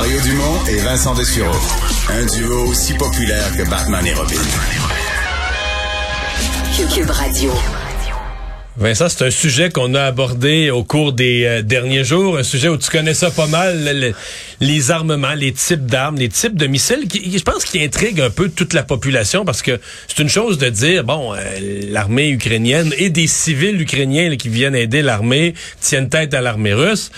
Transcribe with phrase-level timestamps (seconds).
[0.00, 1.54] Mario Dumont et Vincent Dessureau.
[2.08, 4.40] Un duo aussi populaire que Batman et Robin.
[6.94, 7.52] Cube Radio.
[8.78, 12.68] Vincent, c'est un sujet qu'on a abordé au cours des euh, derniers jours, un sujet
[12.68, 14.14] où tu connais ça pas mal, le-
[14.60, 18.30] les armements, les types d'armes, les types de missiles, qui, je pense qui intrigue un
[18.30, 19.78] peu toute la population parce que
[20.08, 21.38] c'est une chose de dire, bon, euh,
[21.90, 26.72] l'armée ukrainienne et des civils ukrainiens là, qui viennent aider l'armée tiennent tête à l'armée
[26.72, 27.10] russe.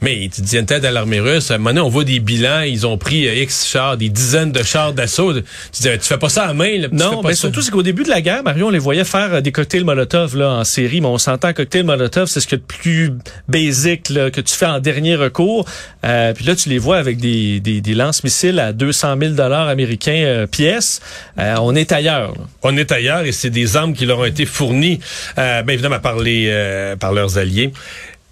[0.00, 1.50] Mais tu tiennent tête à l'armée russe.
[1.50, 2.60] À un moment donné, on voit des bilans.
[2.60, 5.32] Ils ont pris euh, X chars, des dizaines de chars d'assaut.
[5.34, 6.78] Tu dis, tu fais pas ça à main.
[6.78, 9.34] Là, Non, mais surtout, c'est qu'au début de la guerre, Mario, on les voyait faire
[9.34, 12.56] euh, des cocktails Molotov là, en série, mais on s'entend cocktail Molotov, c'est ce que
[12.56, 13.12] de plus
[13.48, 15.64] basic là, que tu fais en dernier recours.
[16.04, 19.68] Euh, puis là, tu les vois avec des, des, des lance-missiles à 200 000 dollars
[19.68, 21.00] américains euh, pièce.
[21.38, 22.32] Euh, on est ailleurs.
[22.32, 22.44] là.
[22.62, 25.00] On est ailleurs et c'est des armes qui leur ont été fournies,
[25.38, 27.72] euh, bien évidemment par les euh, par leurs alliés.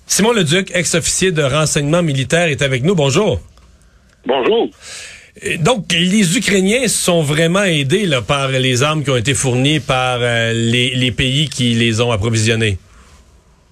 [0.06, 2.95] Simon Leduc, ex-officier de renseignement militaire, est avec nous.
[2.95, 3.41] Bonjour.
[4.24, 4.70] Bonjour.
[5.60, 10.18] Donc, les Ukrainiens sont vraiment aidés là, par les armes qui ont été fournies par
[10.21, 12.79] euh, les, les pays qui les ont approvisionnés.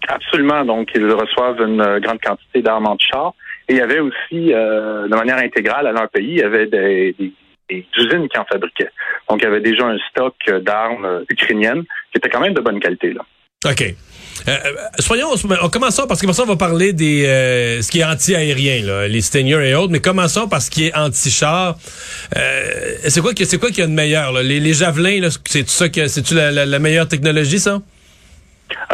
[0.07, 0.65] Absolument.
[0.65, 3.33] Donc, ils reçoivent une euh, grande quantité d'armes anti-chars.
[3.69, 6.67] Et il y avait aussi, euh, de manière intégrale à leur pays, il y avait
[6.67, 7.33] des, des-
[7.71, 8.91] des usines qui en fabriquaient.
[9.31, 12.79] Donc, il y avait déjà un stock d'armes ukrainiennes qui était quand même de bonne
[12.79, 13.15] qualité.
[13.15, 13.23] Là.
[13.65, 13.95] OK.
[14.47, 15.29] Euh, euh, soyons,
[15.63, 19.21] on commençons parce que ça, on va parler des euh, ce qui est anti-aérien, les
[19.23, 21.77] Stinger et autres, mais commençons par ce qui est anti-char.
[22.37, 24.43] Euh, c'est quoi c'est quoi qu'il y a de meilleur là?
[24.43, 27.81] Les, javelins, c'est ça que c'est-tu la, la- la meilleure technologie, ça?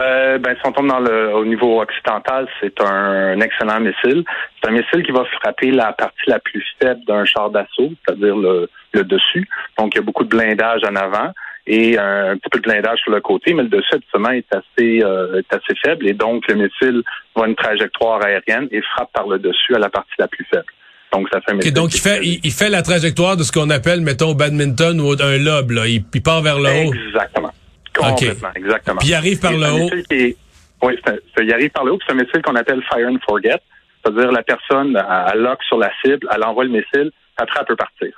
[0.00, 4.24] Euh, ben, si on tombe dans le, au niveau occidental, c'est un, excellent missile.
[4.60, 8.36] C'est un missile qui va frapper la partie la plus faible d'un char d'assaut, c'est-à-dire
[8.36, 9.48] le, le dessus.
[9.78, 11.32] Donc, il y a beaucoup de blindage en avant
[11.66, 15.02] et un, petit peu de blindage sur le côté, mais le dessus, habituellement, est assez,
[15.04, 17.02] euh, est assez faible et donc le missile
[17.36, 20.64] va une trajectoire aérienne et frappe par le dessus à la partie la plus faible.
[21.12, 21.74] Donc, ça fait un Ok, missile.
[21.74, 25.00] donc il fait est- il, il fait la trajectoire de ce qu'on appelle mettons badminton
[25.00, 25.86] ou un lob là.
[25.86, 26.94] Il, il part vers le haut.
[26.94, 27.52] Exactement.
[27.94, 28.96] Complètement, exactement.
[29.00, 29.90] Puis il arrive par le haut.
[30.10, 30.36] est-
[30.82, 31.98] Oui, un- c'est- il arrive par le haut.
[32.06, 33.58] C'est un missile qu'on appelle fire and forget.
[34.02, 34.96] C'est-à-dire la personne,
[35.32, 38.08] elle lock sur la cible, elle envoie le missile, après elle peut partir.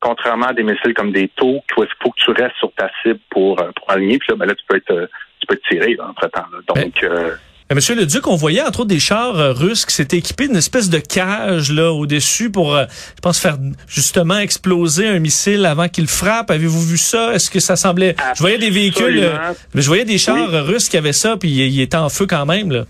[0.00, 3.20] Contrairement à des missiles comme des taux, il faut que tu restes sur ta cible
[3.30, 4.18] pour, euh, pour aligner.
[4.18, 5.06] Puis là, ben là, tu peux être, euh,
[5.40, 6.46] tu peux te tirer là, entre-temps.
[6.52, 6.74] là.
[6.74, 7.32] Donc, euh,
[7.70, 10.48] Euh, Monsieur le Duc, on voyait entre autres des chars euh, russes qui s'étaient équipés
[10.48, 12.84] d'une espèce de cage là au-dessus pour, euh,
[13.14, 16.50] je pense, faire justement exploser un missile avant qu'il frappe.
[16.50, 17.32] Avez-vous vu ça?
[17.34, 18.16] Est-ce que ça semblait...
[18.34, 19.30] Je voyais des véhicules...
[19.74, 20.58] je voyais des chars Oui.
[20.60, 22.72] russes qui avaient ça, puis ils étaient en feu quand même.
[22.72, 22.84] Là.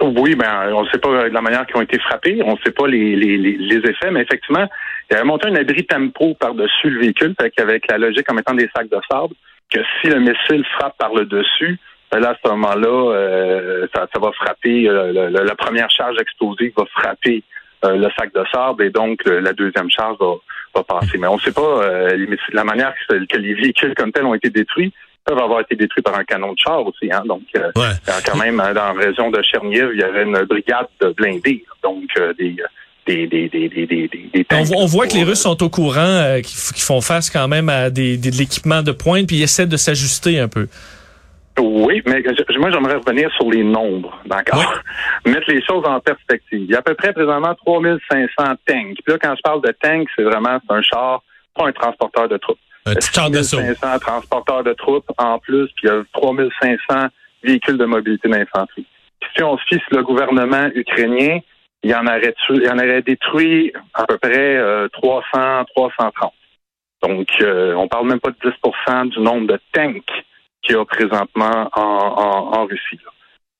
[0.00, 2.58] Oui, ben on ne sait pas de la manière qu'ils ont été frappés, on ne
[2.64, 4.68] sait pas les, les, les effets, mais effectivement,
[5.10, 8.54] il avait monté un abri tempo par-dessus le véhicule, fait qu'avec la logique en mettant
[8.54, 9.34] des sacs de sable,
[9.72, 11.78] que si le missile frappe par le dessus,
[12.10, 15.90] ben là, à ce moment-là, euh, ça, ça va frapper, euh, le- le- la première
[15.90, 17.42] charge explosive va frapper
[17.84, 20.34] euh, le sac de sable et donc le- la deuxième charge va,
[20.74, 21.16] va passer.
[21.18, 24.24] Mais on ne sait pas euh, les la manière que, que les véhicules comme tels
[24.24, 24.92] ont été détruits
[25.24, 27.08] peuvent avoir été détruits par un canon de char aussi.
[27.12, 27.92] Hein, donc, euh, Ouais.
[28.08, 31.10] euh, quand même, euh, dans la région de Cherniv, il y avait une brigade de
[31.10, 32.56] blindés, donc euh, des,
[33.16, 37.00] des, des, On, voit- on voit que les Russes sont au courant, euh, qu'ils font
[37.00, 40.48] face quand même à des, de l'équipement de pointe, puis ils essaient de s'ajuster un
[40.48, 40.68] peu.
[41.60, 44.62] Oui, mais je- moi, j'aimerais revenir sur les nombres, d'accord?
[45.26, 46.60] Mettre les choses en perspective.
[46.60, 48.28] Il y a à peu près présentement 3500
[48.66, 48.94] tanks.
[49.04, 51.22] Puis là, quand je parle de tanks, c'est vraiment un char,
[51.56, 52.58] pas un transporteur de troupes.
[52.86, 53.58] Un petit char d'assaut.
[53.58, 57.08] 500 transporteurs de troupes en plus, puis il y a 3500
[57.42, 58.86] véhicules de mobilité d'infanterie.
[59.36, 61.38] Si on se fie sur le gouvernement ukrainien,
[61.82, 66.32] il en aurait, il en aurait détruit à peu près euh, 300, 330.
[67.02, 70.24] Donc, euh, on parle même pas de 10% du nombre de tanks
[70.62, 72.98] qu'il y a présentement en, en, en Russie.
[73.04, 73.10] là.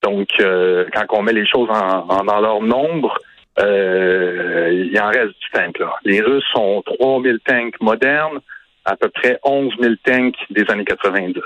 [0.03, 3.17] Donc, euh, quand on met les choses en, en- dans leur nombre,
[3.59, 5.79] euh, il en reste du tank.
[5.79, 5.95] Là.
[6.03, 8.39] Les Russes ont 3000 tanks modernes,
[8.85, 11.41] à peu près 11 000 tanks des années 90.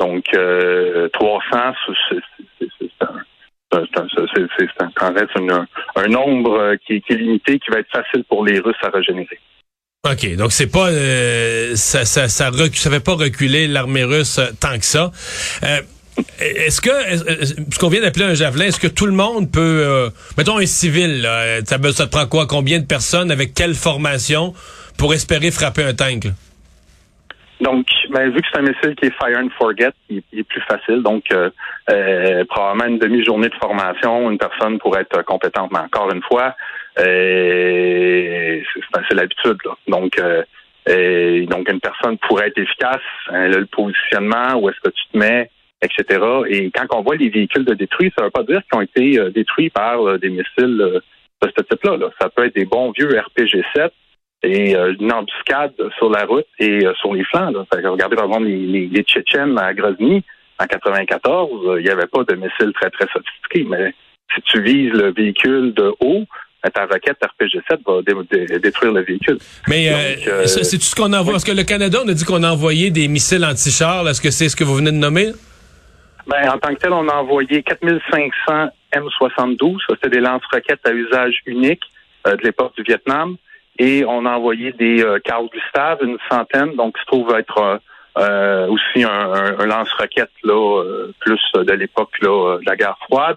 [0.00, 1.72] Donc, euh, 300,
[2.10, 2.20] c'est-
[3.00, 3.22] un,
[5.12, 5.66] reste un,
[5.96, 8.76] un nombre euh, qui, est- qui est limité, qui va être facile pour les Russes
[8.82, 9.38] à régénérer.
[10.10, 14.38] OK, donc c'est pas euh, ça ça ça, recu- ça fait pas reculer l'armée russe
[14.38, 15.10] euh, tant que ça.
[15.62, 15.80] Euh,
[16.40, 19.60] est-ce que est-ce- ce qu'on vient d'appeler un javelin, est-ce que tout le monde peut
[19.82, 22.46] euh, mettons un civil là, euh, ça, ça prend quoi?
[22.46, 24.52] Combien de personnes avec quelle formation
[24.98, 26.30] pour espérer frapper un tank là?
[27.60, 30.60] Donc, ben, vu que c'est un missile qui est fire and forget, il, est plus
[30.62, 31.02] facile.
[31.02, 31.50] Donc, euh,
[31.90, 35.70] euh, probablement une demi-journée de formation, une personne pourrait être compétente.
[35.72, 36.54] Mais encore une fois,
[36.98, 38.60] euh,
[39.08, 39.58] c'est l'habitude.
[39.86, 43.02] Donc, euh, donc une personne pourrait être efficace.
[43.28, 45.50] A le positionnement, où est-ce que tu te mets,
[45.82, 46.24] etc.
[46.48, 48.82] Et quand on voit les véhicules de détruits, ça ne veut pas dire qu'ils ont
[48.82, 51.02] été euh, détruits par euh, des missiles de
[51.42, 51.96] ce type-là.
[51.96, 52.10] Là.
[52.20, 53.90] Ça peut être des bons vieux RPG-7
[54.44, 57.50] et euh, une embuscade sur la route et euh, sur les flancs.
[57.50, 57.64] Là.
[57.90, 60.22] regardez par exemple les, les, les Tchétchènes à Grozny
[60.58, 63.94] en 94, euh, il n'y avait pas de missiles très très sophistiqués, mais
[64.34, 66.24] si tu vises le véhicule de haut,
[66.62, 69.38] ben, ta roquette RPG-7 va détruire le véhicule.
[69.68, 69.90] Mais
[70.46, 71.32] c'est tout ce qu'on envoie?
[71.32, 74.08] Parce que le Canada, on a dit qu'on a envoyé des missiles anti-chars.
[74.08, 75.32] Est-ce que c'est ce que vous venez de nommer?
[76.26, 79.76] Ben, en tant que tel, on a envoyé 4500 M72.
[79.86, 81.82] Ça, c'est des lance-roquettes à usage unique
[82.24, 83.36] de l'époque du Vietnam
[83.78, 87.58] et on a envoyé des euh, Carl Gustave, une centaine, donc qui se trouve être
[87.58, 87.78] euh,
[88.16, 93.36] euh, aussi un, lance-roquette là, euh, plus de l'époque là, de la guerre froide.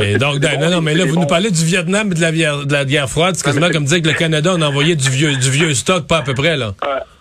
[0.00, 2.72] mais donc, non, non, mais là, vous nous parlez du Vietnam et de la, de
[2.72, 3.36] la guerre froide.
[3.36, 6.08] C'est quasiment comme dire que le Canada, on a envoyé du vieux, du vieux stock,
[6.08, 6.72] pas à peu près, là.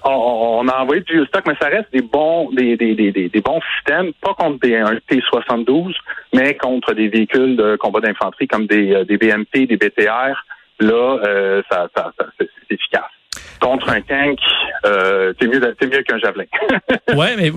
[0.04, 3.42] On, a envoyé du vieux stock, mais ça reste des bons, des, des, des, des
[3.42, 5.94] bons systèmes, pas contre des, un T-72,
[6.34, 10.44] mais contre des véhicules de combat d'infanterie comme des, des BMP, des BTR,
[10.80, 13.19] là, euh, ça, ça, ça c'est efficace.
[13.62, 14.40] Contre un tank,
[14.86, 16.46] euh, c'est mieux, mieux qu'un javelin.
[17.16, 17.52] ouais, mais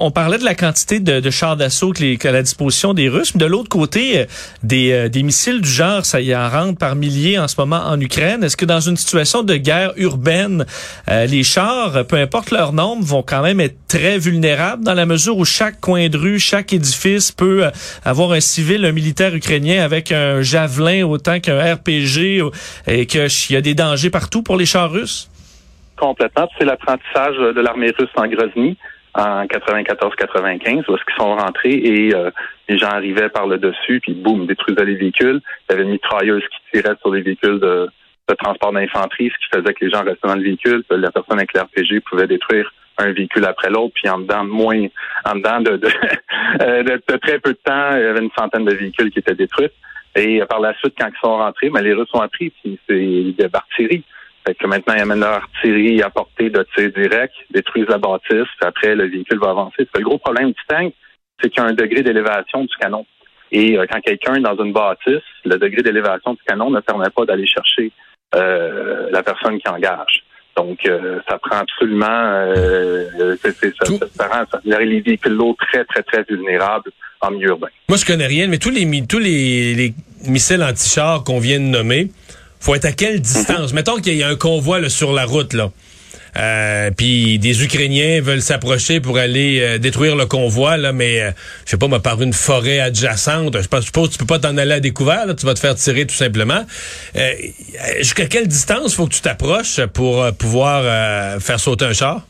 [0.00, 3.46] on parlait de la quantité de, chars d'assaut qu'à la disposition des Russes, mais de
[3.46, 4.24] l'autre côté, euh,
[4.62, 8.00] des, euh, missiles du genre, ça y en rentre par milliers en ce moment en
[8.00, 8.42] Ukraine.
[8.42, 10.64] Est-ce que dans une situation de guerre urbaine,
[11.10, 15.06] euh, les chars, peu importe leur nombre, vont quand même être très vulnérables dans la
[15.06, 17.70] mesure où chaque coin de rue, chaque édifice peut
[18.04, 22.42] avoir un civil, un militaire ukrainien avec un javelin autant qu'un RPG
[22.86, 25.30] et qu'il y a des dangers partout pour les chars russes?
[25.96, 26.48] Complètement.
[26.58, 28.76] C'est l'apprentissage de l'armée russe en Grozny
[29.14, 32.30] en 94-95, où sont rentrés et euh,
[32.68, 35.40] les gens arrivaient par le dessus, puis boum, détruisaient les véhicules.
[35.68, 37.88] Il y avait une mitrailleuse qui tirait sur les véhicules de,
[38.38, 41.52] transport d'infanterie, ce qui faisait que les gens restaient dans le véhicule, la personne avec
[41.54, 44.86] l'RPG pouvait détruire un véhicule après l'autre, puis en dedans de moins,
[45.24, 45.70] en dedans de,
[46.62, 49.18] euh, de, de, très peu de temps, il y avait une centaine de véhicules qui
[49.20, 49.70] étaient détruits.
[50.16, 52.78] Et par la suite, quand ils sont rentrés, mais ben, les Russes ont appris, puis
[52.88, 54.04] c'est de l'artillerie.
[54.46, 58.28] Fait que maintenant, ils amènent leur artillerie à portée de tir direct, détruisent la bâtisse,
[58.58, 59.88] puis après, le véhicule va avancer.
[59.94, 60.92] Le gros problème du tank,
[61.40, 63.06] c'est qu'il y a un degré d'élévation du canon.
[63.52, 67.10] Et euh, quand quelqu'un est dans une bâtisse, le degré d'élévation du canon ne permet
[67.10, 67.90] pas d'aller chercher
[68.34, 70.24] euh, la personne qui engage.
[70.56, 75.84] Donc, euh, ça prend absolument, euh, c'est, ça, ça, rend ça, les véhicules lourds très,
[75.84, 76.90] très, très vulnérables
[77.20, 77.68] en milieu urbain.
[77.88, 79.94] Moi, je connais rien, mais tous les, tous les, les
[80.28, 82.08] missiles anti-chars qu'on vient de nommer,
[82.64, 83.70] faut être à quelle distance?
[83.70, 83.76] Mhm.
[83.76, 85.70] Mettons qu'il y a un convoi sur la route, là.
[86.36, 91.30] Euh, puis des Ukrainiens veulent s'approcher pour aller euh, détruire le convoi, là, mais euh,
[91.64, 93.56] je sais pas, mais par une forêt adjacente.
[93.56, 96.06] Je suppose que tu peux pas t'en aller à découvert, tu vas te faire tirer
[96.06, 96.64] tout simplement.
[97.98, 102.22] Jusqu'à quelle distance faut que tu t'approches pour pouvoir faire sauter un char?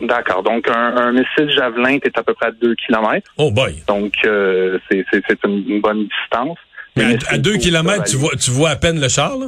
[0.00, 0.42] D'accord.
[0.42, 3.30] Donc, un, missile Javelin, est à peu près à 2 km.
[3.38, 3.82] Oh boy!
[3.86, 6.58] Donc, c'est une bonne distance.
[6.96, 9.46] Mais à, 2 km, tu vois, tu vois à peine le char, là?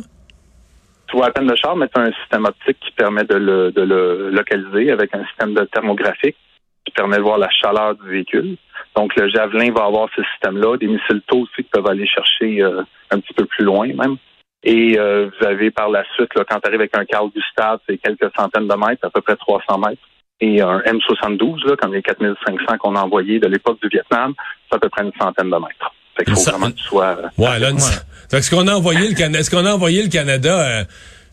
[1.08, 3.36] Tu vois à peine le char, mais tu as un système optique qui permet de
[3.36, 6.36] le, de le localiser avec un système de thermographique
[6.84, 8.56] qui permet de voir la chaleur du véhicule.
[8.96, 10.76] Donc, le Javelin va avoir ce système-là.
[10.76, 14.16] Des missiles tôt aussi qui peuvent aller chercher euh, un petit peu plus loin même.
[14.64, 17.78] Et euh, vous avez par la suite, là, quand tu arrives avec un Carl Gustave,
[17.88, 20.02] c'est quelques centaines de mètres, à peu près 300 mètres.
[20.40, 24.34] Et un M72, là, comme les 4500 qu'on a envoyés de l'époque du Vietnam,
[24.68, 25.92] c'est à peu près une centaine de mètres.
[26.18, 27.16] Fait qu'il faut vraiment que tu sois.
[27.18, 28.42] Euh, ouais, là, ouais.
[28.42, 30.84] ce qu'on a envoyé le Canada, est-ce qu'on a envoyé le Canada, euh,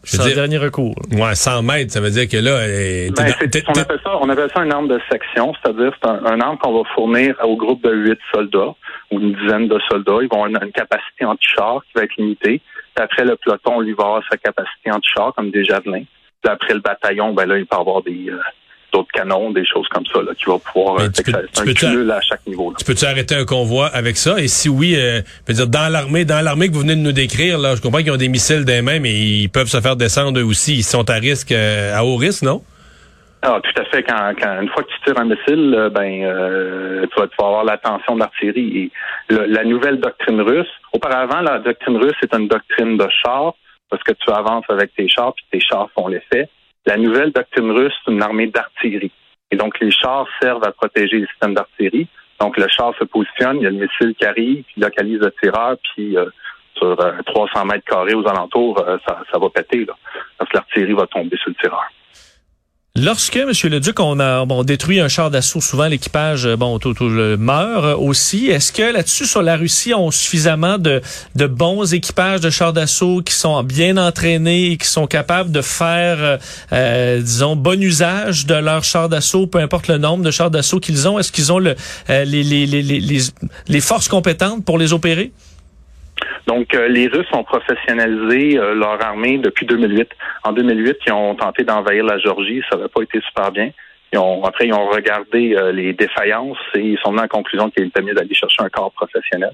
[0.04, 0.96] je veux dire, dernier recours.
[1.12, 3.34] Ouais, 100 mètres, ça veut dire que là, euh, ben,
[3.68, 6.58] on, appelle ça, on appelle ça un arme de section, c'est-à-dire c'est un, un arme
[6.60, 8.76] qu'on va fournir au groupe de huit soldats
[9.12, 10.20] ou une dizaine de soldats.
[10.22, 12.62] Ils vont avoir une, capacité anti-char qui va être limitée.
[12.96, 16.04] Puis après, le peloton, lui, va avoir sa capacité anti-char comme des javelins.
[16.44, 18.40] Puis après, le bataillon, ben là, il peut avoir des, euh,
[18.92, 21.24] d'autres canons, des choses comme ça, là, qui vont pouvoir euh, tu
[21.86, 22.74] un à chaque niveau.
[22.78, 24.40] Tu peux-tu arrêter un convoi avec ça?
[24.40, 27.58] Et si oui, euh, dire dans l'armée, dans l'armée que vous venez de nous décrire,
[27.58, 30.40] là, je comprends qu'ils ont des missiles des mains, mais ils peuvent se faire descendre
[30.40, 30.76] eux aussi.
[30.76, 32.62] Ils sont à risque, euh, à haut risque, non?
[33.42, 34.04] Ah, tout à fait.
[34.04, 37.64] Quand, une fois que tu tires un missile, euh, ben tu, vas, tu, vas, avoir
[37.64, 38.78] l'attention de l'artillerie.
[38.78, 38.92] Et
[39.30, 43.54] la nouvelle doctrine russe, auparavant, la doctrine russe est une doctrine de char,
[43.90, 46.50] parce que tu avances avec tes chars, puis tes chars font l'effet.
[46.86, 49.12] La nouvelle doctrine russe, c'est une armée d'artillerie.
[49.52, 52.08] Et donc, les chars servent à protéger les systèmes d'artillerie.
[52.40, 55.32] Donc, le char se positionne, il y a le missile qui arrive, qui localise le
[55.42, 56.26] tireur, puis euh,
[56.76, 59.94] sur 300 euh, mètres carrés aux alentours, euh, ça, ça, va péter, là,
[60.38, 61.86] parce que l'artillerie va tomber sur le tireur.
[62.98, 66.94] Lorsque, Monsieur le Duc, on a détruit un char d'assaut, souvent l'équipage euh, bon tout,
[66.94, 68.48] tout, meurt euh, aussi.
[68.48, 71.02] Est-ce que là-dessus, sur la Russie, on suffisamment de,
[71.36, 76.40] bons équipages de chars d'assaut qui sont bien entraînés et qui sont capables de faire,
[76.72, 80.80] euh, disons, bon usage de leurs chars d'assaut, peu importe le nombre de chars d'assaut
[80.80, 81.20] qu'ils ont?
[81.20, 81.76] Est-ce qu'ils ont le,
[82.08, 85.34] les forces compétentes pour les opérer?
[86.48, 90.10] Donc, les Russes ont professionnalisé leur armée depuis 2008.
[90.44, 92.62] En 2008, ils ont tenté d'envahir la Géorgie.
[92.70, 93.72] Ça n'avait pas été super bien.
[94.14, 97.70] Ils ont, après, ils ont regardé les défaillances et ils sont venus à la conclusion
[97.70, 99.52] qu'il était mieux d'aller chercher un corps professionnel.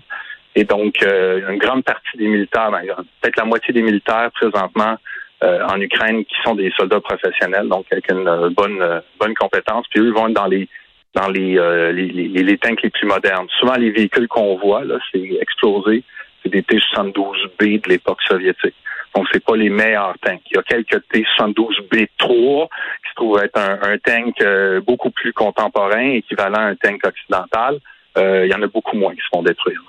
[0.55, 2.81] Et donc, une grande partie des militaires, ben,
[3.21, 4.97] peut-être la moitié des militaires présentement
[5.41, 9.85] en Ukraine qui sont des soldats professionnels, donc avec une bonne bonne compétence.
[9.89, 10.67] Puis eux vont être dans les
[11.13, 13.47] dans les, euh, les, les, les, tanks les plus modernes.
[13.59, 16.03] Souvent, les véhicules qu'on voit, là, c'est explosé,
[16.41, 18.75] c'est des T-72B de l'époque soviétique.
[19.15, 20.41] Donc, c'est pas les meilleurs tanks.
[20.51, 26.11] Il y a quelques T-72B3 qui se trouvent être un, tank euh, beaucoup plus contemporain,
[26.11, 27.79] équivalent à un tank occidental.
[28.17, 29.81] Euh, il y en a beaucoup moins qui se font détruire.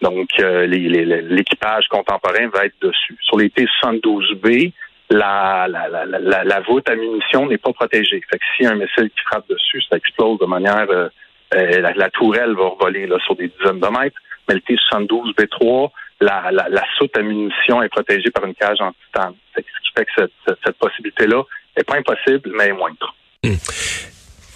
[0.00, 3.18] Donc, l'équipage contemporain va être dessus.
[3.20, 4.72] Sur les T-72B,
[5.10, 8.22] la, la, la, la, voûte à munitions n'est pas protégée.
[8.30, 11.08] Fait que si un missile qui frappe dessus, ça explose de manière euh,
[11.54, 14.20] euh, la, tourelle va revoler là, sur des dizaines de mètres.
[14.48, 15.90] Mais le T-72B3,
[16.20, 19.34] la, la, la, soute à munitions est protégée par une cage en titane.
[19.54, 21.42] ce qui fait que cette, cette, possibilité-là
[21.76, 23.14] n'est pas impossible, mais moindre.
[23.44, 23.54] Hmm.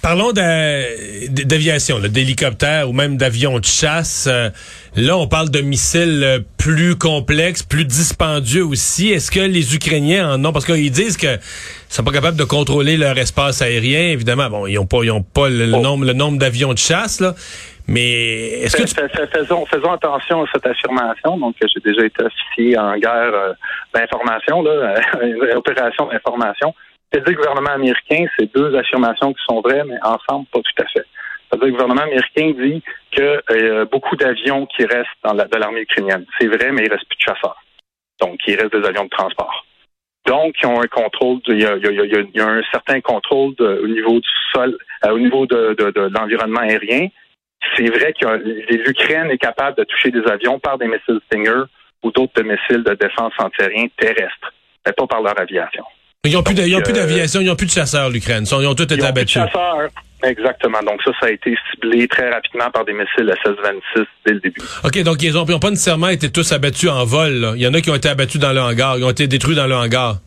[0.02, 4.26] Parlons d'aviation, d'hélicoptères ou même d'avions de chasse.
[4.28, 4.50] Euh,
[4.96, 9.10] là, on parle de missiles euh, plus complexes, plus dispendieux aussi.
[9.10, 10.52] Est-ce que les Ukrainiens en ont?
[10.52, 11.38] Parce qu'ils disent que
[11.88, 14.08] sont pas capables de contrôler leur espace aérien.
[14.08, 15.80] Évidemment, bon, ils ont pas, ils ont pas le, oh.
[15.80, 17.36] nombre, le nombre d'avions de chasse, là.
[17.92, 21.36] Mais est-ce que faisons, faisons attention à cette affirmation.
[21.36, 23.52] Donc, j'ai déjà été officier en guerre euh,
[23.94, 24.94] d'information, là,
[25.56, 26.74] opération d'information
[27.18, 31.06] le gouvernement américain, c'est deux affirmations qui sont vraies, mais ensemble, pas tout à fait.
[31.52, 36.24] le gouvernement américain dit que euh, beaucoup d'avions qui restent dans la, de l'armée ukrainienne.
[36.38, 37.62] C'est vrai, mais il reste plus de chasseurs.
[38.20, 39.66] Donc, il reste des avions de transport.
[40.26, 44.78] Donc, ils ont un contrôle, il, y a, un certain contrôle au niveau du sol,
[45.04, 45.76] euh, au niveau de,
[46.16, 47.08] l'environnement aérien.
[47.76, 48.26] C'est vrai que
[48.86, 51.62] l'Ukraine est capable de toucher des avions par des missiles Stinger
[52.02, 54.52] ou d'autres missiles de défense antiaérien terrestre,
[54.84, 55.84] mais pas par leur aviation.
[56.24, 58.44] Ils n'ont plus euh, d'aviation, ils n'ont plus de chasseurs, l'Ukraine.
[58.44, 59.42] Ils ont tous été abattus.
[59.42, 59.88] chasseurs.
[60.22, 60.78] Exactement.
[60.84, 64.60] Donc ça, ça a été ciblé très rapidement par des missiles SS-26 dès le début.
[64.84, 67.54] OK, donc ils n'ont pas nécessairement été tous abattus en vol.
[67.56, 68.98] Il y en a qui ont été abattus dans le hangar.
[68.98, 70.18] Ils ont été détruits dans le hangar.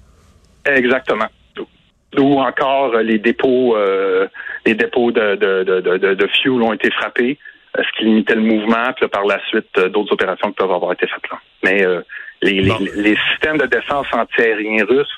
[0.66, 1.28] Exactement.
[2.20, 4.28] Ou encore euh, les dépôts, euh,
[4.66, 7.38] les dépôts de, de, de, de, fuel ont été frappés,
[7.76, 8.94] ce qui limitait le mouvement.
[8.96, 11.40] Puis par la suite, d'autres opérations qui peuvent avoir été faites là.
[11.64, 11.86] Mais
[12.42, 15.18] les, les, les, systèmes de défense antiaérien russes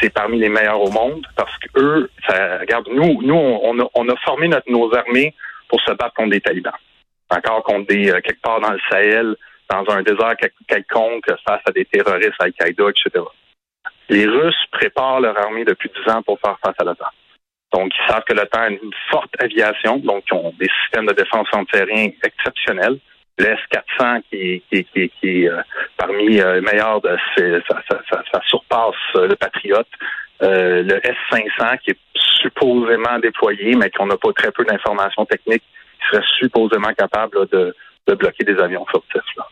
[0.00, 3.88] c'est parmi les meilleurs au monde parce que eux, ça, regarde, nous, nous, on a,
[3.94, 5.34] on a formé notre, nos armées
[5.68, 6.74] pour se battre contre des talibans.
[7.30, 9.34] Encore contre des euh, quelque part dans le Sahel,
[9.70, 10.34] dans un désert
[10.68, 13.24] quelconque, face à des terroristes, Al-Qaïda, etc.
[14.08, 17.06] Les Russes préparent leur armée depuis dix ans pour faire face à l'OTAN.
[17.72, 21.12] Donc, ils savent que l'OTAN a une forte aviation, donc ils ont des systèmes de
[21.12, 22.98] défense antiaérien exceptionnels.
[23.38, 25.60] Le S-400 qui, qui, qui, est euh,
[25.98, 29.88] parmi euh, les meilleurs, de, ça, ça, ça, surpasse euh, le Patriote.
[30.40, 31.98] le S-500 qui est
[32.40, 35.64] supposément déployé, mais qu'on n'a pas très peu d'informations techniques,
[36.00, 37.74] qui serait supposément capable de,
[38.06, 39.36] de, bloquer des avions furtifs.
[39.36, 39.46] Là.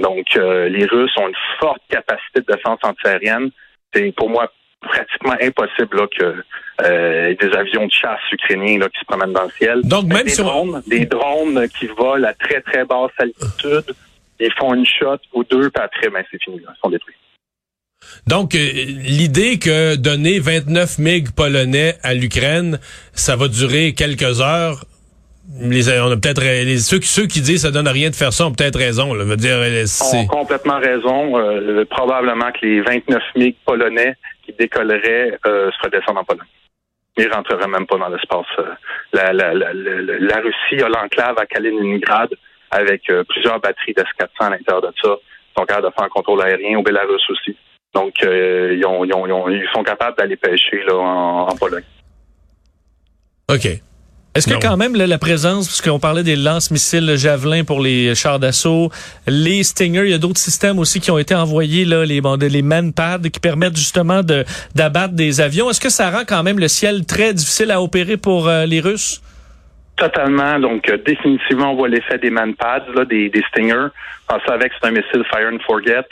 [0.00, 3.50] Donc, les Russes ont une forte capacité de défense antiaérienne.
[3.92, 6.44] C'est pour moi pratiquement impossible là, que
[6.82, 9.82] euh, des avions de chasse ukrainiens là, qui se promènent dans le ciel.
[9.84, 13.94] Donc même des drones, des drones qui volent à très très basse altitude,
[14.40, 17.14] ils font une shot ou deux, puis après, ben, c'est fini, là, ils sont détruits.
[18.26, 22.78] Donc, euh, l'idée que donner 29 MiG polonais à l'Ukraine,
[23.12, 24.84] ça va durer quelques heures,
[25.58, 26.42] les, on a peut-être
[26.78, 29.14] ceux, ceux qui disent ça donne rien de faire ça ont peut-être raison.
[29.14, 31.38] Là, veut dire, Ils ont complètement raison.
[31.38, 34.14] Euh, probablement que les 29 MiG polonais
[34.44, 36.46] qui décolleraient euh, se redescendent en Pologne.
[37.16, 38.46] Ils rentreraient même pas dans l'espace.
[38.58, 38.70] Euh,
[39.12, 42.30] la, la, la, la, Russie a l'enclave à Kaliningrad
[42.70, 45.16] avec euh, plusieurs batteries d'S-400 à l'intérieur de ça.
[45.18, 47.56] Ils sont capables de faire un contrôle aérien au Bélarus aussi.
[47.92, 51.82] Donc, ils, ont, ils, ont, ils, sont capables d'aller pêcher là, en, en Pologne.
[53.48, 53.80] OK.
[54.32, 58.38] Est-ce que quand même la, présence, parce qu'on parlait des lance-missiles Javelin pour les chars
[58.38, 58.90] d'assaut,
[59.26, 62.38] les Stinger, il y a d'autres systèmes aussi qui ont été envoyés, là, les, bon,
[62.40, 64.44] les manpads qui permettent justement de
[64.76, 65.68] d'abattre des avions.
[65.68, 68.78] Est-ce que ça rend quand même le ciel très difficile à opérer pour euh, les
[68.78, 69.20] Russes?
[69.96, 70.60] Totalement.
[70.60, 73.88] Donc, euh, définitivement, on voit l'effet des manpads, là, des, des Stinger.
[74.32, 76.06] On savait que c'est un missile Fire and Forget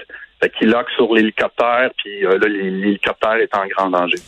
[0.59, 4.19] qui lock sur l'hélicoptère, puis euh, là, l'hélicoptère est en grand danger.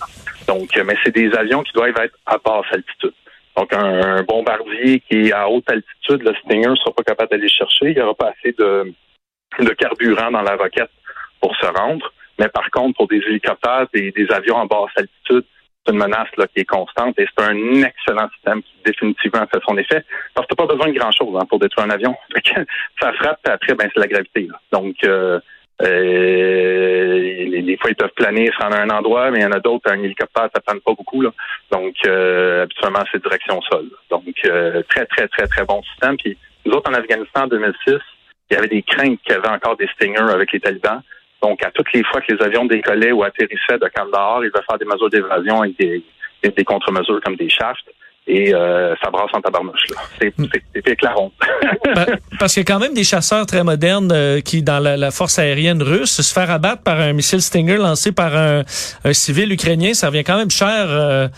[0.46, 3.12] Donc, mais c'est des avions qui doivent être à basse altitude.
[3.60, 7.48] Donc, un, bombardier qui est à haute altitude, le Stinger ne sera pas capable d'aller
[7.48, 7.90] chercher.
[7.90, 8.90] Il n'y aura pas assez de,
[9.58, 10.90] de carburant dans la roquette
[11.42, 12.10] pour se rendre.
[12.38, 15.44] Mais par contre, pour des hélicoptères, des, des avions en basse altitude,
[15.84, 19.60] c'est une menace là, qui est constante et c'est un excellent système qui définitivement fait
[19.68, 20.06] son effet.
[20.32, 22.16] Parce que tu pas besoin de grand-chose hein, pour détruire un avion.
[23.00, 24.48] ça frappe, après, ben, c'est la gravité.
[24.72, 25.38] Donc, euh,
[25.82, 29.90] Euh, des fois, ils peuvent planer sur un endroit, mais il y en a d'autres,
[29.90, 31.22] un hélicoptère, ça plane pas beaucoup.
[31.22, 31.30] Là.
[31.70, 33.86] Donc, euh, habituellement, c'est direction sol.
[34.10, 36.16] Donc, euh, très, très, très, très bon système.
[36.16, 37.98] Puis, nous autres, en Afghanistan, en 2006,
[38.50, 41.02] il y avait des craintes qu'il y avait encore des Stingers avec les talibans.
[41.42, 44.64] Donc, à toutes les fois que les avions décollaient ou atterrissaient de Kandahar, ils devaient
[44.68, 46.02] faire des mesures d'évasion avec des,
[46.42, 47.88] des contre-mesures comme des shafts
[48.30, 49.82] et euh, ça brasse en tabarnouche.
[50.20, 50.32] C'est
[50.86, 51.32] éclairant.
[51.94, 52.06] Ben,
[52.38, 55.38] parce qu'il y a quand même des chasseurs très modernes euh, qui, dans la, force
[55.38, 58.62] aérienne russe, se faire abattre par un missile Stinger lancé par un,
[59.12, 60.86] civil ukrainien, ça revient quand même cher.
[60.88, 61.28] Euh,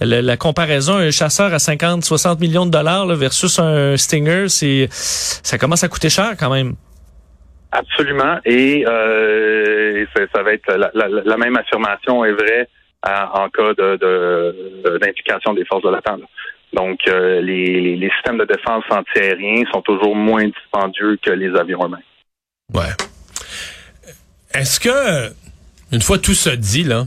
[0.00, 5.56] la, comparaison, un chasseur à 50, 60 millions de dollars versus un Stinger, c'est ça
[5.56, 6.74] commence à coûter cher quand même.
[7.70, 8.38] Absolument.
[8.44, 10.90] Et ça, va être la,
[11.24, 12.68] la, même affirmation est vraie
[13.04, 16.18] en cas d'implication de, des forces de l'OTAN.
[16.72, 21.84] Donc, euh, les, les, systèmes de défense antiaériens sont toujours moins dispendieux que les avions
[21.84, 22.00] eux-mêmes.
[22.72, 22.94] Ouais.
[24.54, 25.32] Est-ce que,
[25.92, 27.06] une fois tout ça dit, là,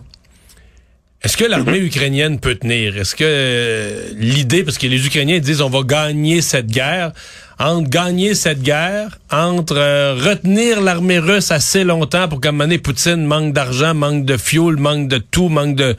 [1.23, 1.87] est-ce que l'armée mhm.
[1.87, 2.97] ukrainienne peut tenir?
[2.97, 7.13] Est-ce que euh, l'idée, parce que les Ukrainiens disent on va gagner cette guerre,
[7.59, 12.65] entre gagner cette guerre, entre euh, retenir l'armée russe assez longtemps pour qu'à un moment
[12.65, 15.95] donné, Poutine manque d'argent, manque de fuel, manque de tout, manque de...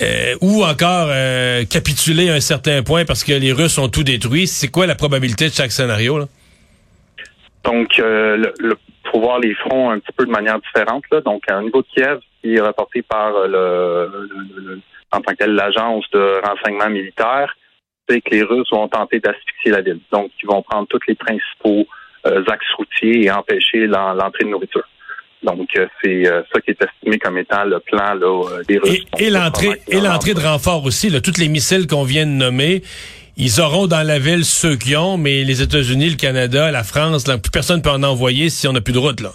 [0.00, 1.08] Euh, ou encore
[1.68, 4.46] capituler à un certain point parce que les Russes ont tout détruit.
[4.46, 6.18] C'est quoi la probabilité de chaque scénario?
[6.18, 6.26] Là?
[7.64, 8.76] Donc, le, le,
[9.10, 11.02] faut voir les fronts un petit peu de manière différente.
[11.10, 11.20] Là.
[11.22, 14.08] Donc, au niveau de Kiev, qui est rapporté par le,
[15.12, 17.54] en tant que l'agence de renseignement militaire,
[18.10, 20.00] c'est que les Russes vont tenter d'asphyxier la ville.
[20.12, 21.86] Donc, ils vont prendre tous les principaux
[22.26, 24.84] euh, axes routiers et empêcher l'entrée de nourriture.
[25.42, 29.04] Donc, euh, c'est euh, ça qui est estimé comme étant le plan là, des Russes.
[29.18, 31.08] Et, l'entrée et l'entrée de renfort aussi.
[31.08, 32.82] Là, toutes les missiles qu'on vient de nommer,
[33.36, 37.26] ils auront dans la ville ceux qui ont, mais les États-Unis, le Canada, la France,
[37.26, 39.20] là, plus personne peut en envoyer si on n'a plus de route.
[39.20, 39.30] là.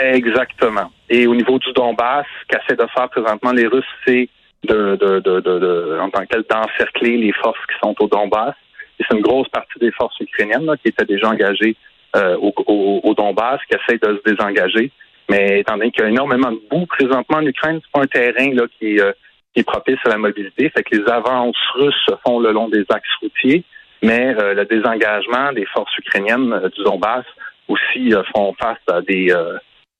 [0.00, 0.92] Exactement.
[1.10, 4.28] Et au niveau du Donbass, ce qu'essaient de faire présentement les Russes, c'est
[4.64, 8.54] de, de, de, de, en tant que tel, d'encercler les forces qui sont au Donbass.
[8.98, 11.76] Et c'est une grosse partie des forces ukrainiennes là, qui étaient déjà engagées
[12.16, 14.90] euh, au, au, au, Donbass, qui essaient de se désengager.
[15.30, 18.06] Mais étant donné qu'il y a énormément de boue présentement en Ukraine, c'est pas un
[18.06, 19.12] terrain là, qui, euh,
[19.54, 20.70] qui est propice à la mobilité.
[20.70, 23.62] Fait que les avances russes se font le long des axes routiers,
[24.02, 27.24] mais euh, le désengagement des forces ukrainiennes du Donbass
[27.68, 29.30] aussi font face à des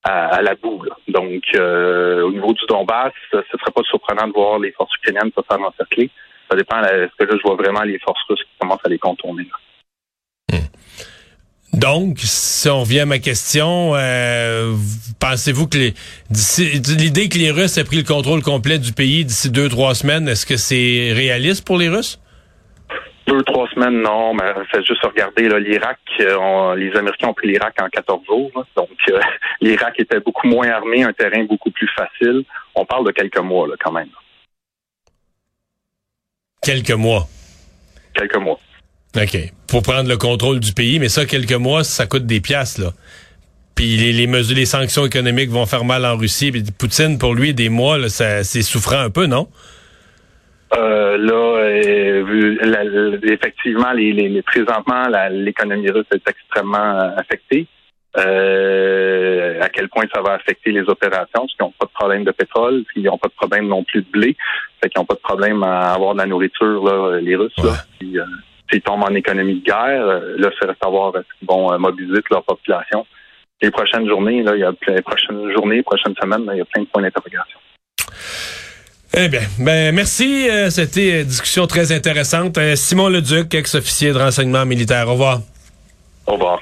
[0.04, 0.84] à, la boue.
[1.08, 4.94] Donc, euh, au niveau du Donbass, ce ne serait pas surprenant de voir les forces
[4.96, 6.11] ukrainiennes se faire encercler.
[6.50, 6.80] Ça dépend.
[6.82, 9.48] Est-ce que là, je vois vraiment les forces russes qui commencent à les contourner?
[10.50, 11.78] Hmm.
[11.78, 14.74] Donc, si on revient à ma question, euh,
[15.20, 19.68] pensez-vous que l'idée que les Russes aient pris le contrôle complet du pays d'ici deux,
[19.68, 22.18] trois semaines, est-ce que c'est réaliste pour les Russes?
[23.28, 25.98] Deux, trois semaines, non, mais fait juste regarder l'Irak.
[26.20, 28.50] Euh, les Américains ont pris l'Irak en 14 jours.
[28.74, 29.20] donc, euh,
[29.60, 32.44] l'Irak était beaucoup moins armé, un terrain beaucoup plus facile.
[32.74, 34.08] On parle de quelques mois, là, quand même.
[36.62, 37.28] Quelques mois.
[38.14, 38.58] Quelques mois.
[39.16, 39.38] OK.
[39.68, 42.92] Pour prendre le contrôle du pays, mais ça, quelques mois, ça coûte des piastres, là.
[43.74, 46.50] Puis les, mesures, les sanctions économiques vont faire mal en Russie.
[46.50, 49.48] Puis Poutine, pour lui, des mois, c'est souffrant un peu, non?
[50.76, 57.66] Euh, là, euh, effectivement, les, les, présentement, l'économie russe est extrêmement euh, affectée.
[58.14, 62.33] à quel point ça va affecter les opérations, parce qu'ils n'ont pas de problème de
[62.33, 64.37] pétrole, puis ils n'ont pas de problème non plus de blé,
[64.83, 67.57] fait qu'ils n'ont pas de problème à avoir de la nourriture, là, les Russes.
[67.59, 70.04] Là, s'ils tombent en économie de guerre,
[70.37, 73.07] là, c'est à savoir est-ce qu'ils vont mobiliser leur population.
[73.62, 76.61] Les prochaines journées, là, il y a les prochaines journées, les prochaines semaines, il y
[76.61, 77.59] a plein de points d'interrogation.
[79.20, 80.48] Eh bien, ben merci.
[80.48, 82.57] Euh, c'était une discussion très intéressante.
[82.57, 85.09] Euh, Simon Leduc, ex-officier de renseignement militaire.
[85.09, 85.40] Au revoir.
[86.28, 86.61] Au revoir.